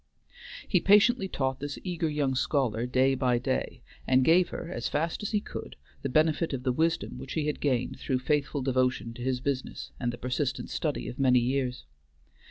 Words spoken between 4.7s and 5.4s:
as fast as he